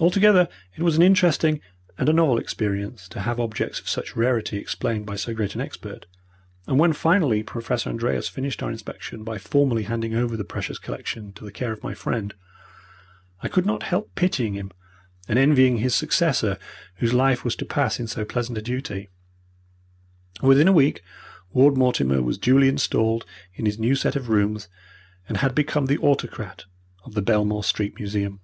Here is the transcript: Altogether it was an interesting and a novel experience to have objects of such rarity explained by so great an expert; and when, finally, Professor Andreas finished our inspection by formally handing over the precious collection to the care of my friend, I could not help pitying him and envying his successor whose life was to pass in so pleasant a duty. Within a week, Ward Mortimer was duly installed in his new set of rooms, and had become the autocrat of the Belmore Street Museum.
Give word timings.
Altogether 0.00 0.48
it 0.76 0.82
was 0.82 0.96
an 0.96 1.02
interesting 1.02 1.60
and 1.96 2.08
a 2.08 2.12
novel 2.12 2.36
experience 2.36 3.08
to 3.08 3.20
have 3.20 3.38
objects 3.38 3.78
of 3.78 3.88
such 3.88 4.16
rarity 4.16 4.58
explained 4.58 5.06
by 5.06 5.14
so 5.14 5.32
great 5.32 5.54
an 5.54 5.60
expert; 5.60 6.04
and 6.66 6.80
when, 6.80 6.92
finally, 6.92 7.44
Professor 7.44 7.88
Andreas 7.88 8.28
finished 8.28 8.60
our 8.62 8.72
inspection 8.72 9.22
by 9.22 9.38
formally 9.38 9.84
handing 9.84 10.12
over 10.12 10.36
the 10.36 10.42
precious 10.44 10.80
collection 10.80 11.32
to 11.34 11.44
the 11.44 11.52
care 11.52 11.70
of 11.72 11.84
my 11.84 11.94
friend, 11.94 12.34
I 13.40 13.46
could 13.48 13.64
not 13.66 13.84
help 13.84 14.12
pitying 14.16 14.54
him 14.54 14.72
and 15.28 15.38
envying 15.38 15.76
his 15.78 15.94
successor 15.94 16.58
whose 16.96 17.14
life 17.14 17.44
was 17.44 17.54
to 17.56 17.64
pass 17.64 18.00
in 18.00 18.08
so 18.08 18.24
pleasant 18.26 18.58
a 18.58 18.62
duty. 18.62 19.08
Within 20.42 20.66
a 20.68 20.72
week, 20.72 21.02
Ward 21.52 21.76
Mortimer 21.78 22.20
was 22.20 22.36
duly 22.36 22.66
installed 22.68 23.24
in 23.54 23.64
his 23.64 23.78
new 23.78 23.94
set 23.94 24.16
of 24.16 24.28
rooms, 24.28 24.66
and 25.28 25.36
had 25.38 25.54
become 25.54 25.86
the 25.86 25.98
autocrat 25.98 26.64
of 27.04 27.14
the 27.14 27.22
Belmore 27.22 27.62
Street 27.64 27.94
Museum. 27.94 28.40